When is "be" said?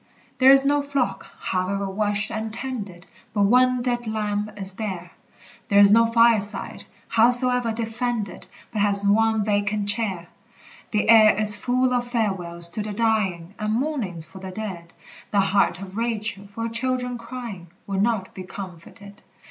18.33-18.41